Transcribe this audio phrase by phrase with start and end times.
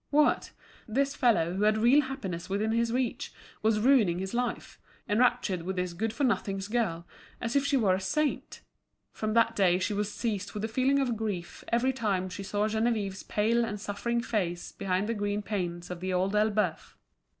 [0.09, 0.49] What!
[0.87, 5.75] this fellow, who had real happiness within his reach, was ruining his life, enraptured with
[5.75, 7.05] this good for nothings girl
[7.39, 8.61] as if she were a saint!
[9.11, 12.67] From that day she was seized with a feeling of grief every time she saw
[12.67, 16.97] Geneviève's pale and suffering face behind the green panes of The Old Elbeuf.